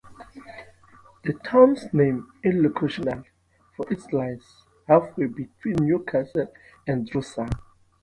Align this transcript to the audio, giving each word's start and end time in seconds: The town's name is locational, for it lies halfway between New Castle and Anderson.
The 1.23 1.33
town's 1.45 1.93
name 1.93 2.27
is 2.41 2.55
locational, 2.55 3.23
for 3.77 3.85
it 3.93 4.01
lies 4.11 4.41
halfway 4.87 5.27
between 5.27 5.75
New 5.75 6.03
Castle 6.03 6.51
and 6.87 7.07
Anderson. 7.07 7.49